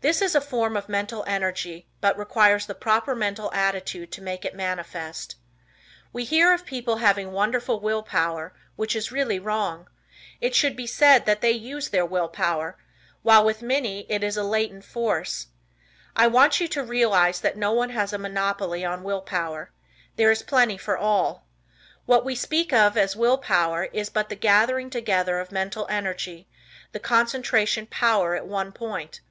This 0.00 0.20
is 0.20 0.34
a 0.34 0.40
form 0.42 0.76
of 0.76 0.86
mental 0.90 1.24
energy, 1.26 1.88
but 2.02 2.18
requires 2.18 2.66
the 2.66 2.74
proper 2.74 3.14
mental 3.14 3.50
attitude 3.54 4.12
to 4.12 4.20
make 4.20 4.44
it 4.44 4.54
manifest. 4.54 5.36
We 6.12 6.24
hear 6.24 6.52
of 6.52 6.66
people 6.66 6.96
having 6.98 7.32
wonderful 7.32 7.80
will 7.80 8.02
power, 8.02 8.52
which 8.76 8.94
really 9.10 9.36
is 9.38 9.42
wrong. 9.42 9.88
It 10.42 10.54
should 10.54 10.76
be 10.76 10.86
said 10.86 11.24
that 11.24 11.40
they 11.40 11.52
use 11.52 11.88
their 11.88 12.04
will 12.04 12.28
power 12.28 12.76
while 13.22 13.46
with 13.46 13.62
many 13.62 14.00
it 14.10 14.22
is 14.22 14.36
a 14.36 14.42
latent 14.42 14.84
force. 14.84 15.46
I 16.14 16.26
want 16.26 16.60
you 16.60 16.68
to 16.68 16.84
realize 16.84 17.40
that 17.40 17.56
no 17.56 17.72
one 17.72 17.88
has 17.88 18.12
a 18.12 18.18
monopoly 18.18 18.84
on 18.84 19.04
will 19.04 19.22
power. 19.22 19.72
There 20.16 20.30
is 20.30 20.42
plenty 20.42 20.76
for 20.76 20.98
all. 20.98 21.46
What 22.04 22.26
we 22.26 22.34
speak 22.34 22.74
of 22.74 22.98
as 22.98 23.16
will 23.16 23.38
power 23.38 23.84
is 23.84 24.10
but 24.10 24.28
the 24.28 24.36
gathering 24.36 24.90
together 24.90 25.40
of 25.40 25.50
mental 25.50 25.86
energy, 25.88 26.46
the 26.92 27.00
concentration 27.00 27.86
power 27.86 28.34
at 28.36 28.46
one 28.46 28.70
point. 28.70 29.22